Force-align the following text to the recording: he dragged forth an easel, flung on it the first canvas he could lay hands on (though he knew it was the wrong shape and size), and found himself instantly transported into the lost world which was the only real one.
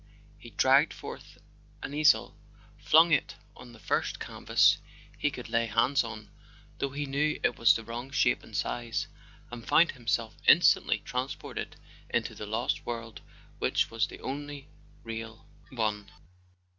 he 0.39 0.49
dragged 0.49 0.95
forth 0.95 1.37
an 1.83 1.93
easel, 1.93 2.35
flung 2.79 3.09
on 3.13 3.13
it 3.13 3.35
the 3.71 3.77
first 3.77 4.19
canvas 4.19 4.79
he 5.19 5.29
could 5.29 5.47
lay 5.47 5.67
hands 5.67 6.03
on 6.03 6.27
(though 6.79 6.89
he 6.89 7.05
knew 7.05 7.39
it 7.43 7.55
was 7.59 7.75
the 7.75 7.83
wrong 7.83 8.09
shape 8.09 8.41
and 8.41 8.57
size), 8.57 9.05
and 9.51 9.67
found 9.67 9.91
himself 9.91 10.35
instantly 10.47 10.97
transported 11.05 11.75
into 12.09 12.33
the 12.33 12.47
lost 12.47 12.83
world 12.83 13.21
which 13.59 13.91
was 13.91 14.07
the 14.07 14.19
only 14.21 14.67
real 15.03 15.45
one. 15.69 16.09